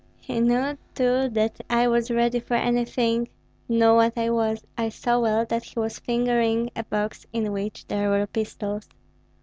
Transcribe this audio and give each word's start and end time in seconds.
He 0.19 0.39
knew 0.39 0.79
too 0.95 1.29
that 1.29 1.59
was 1.69 2.09
ready 2.09 2.39
for 2.39 2.55
anything, 2.55 3.27
knew 3.69 3.93
what 3.93 4.17
I 4.17 4.31
was; 4.31 4.65
I 4.75 4.89
saw 4.89 5.19
well 5.19 5.45
that 5.45 5.61
he 5.63 5.77
was 5.79 5.99
fingering 5.99 6.71
a 6.75 6.83
box 6.83 7.27
in 7.31 7.51
which 7.51 7.85
there 7.85 8.09
were 8.09 8.25
pistols. 8.25 8.89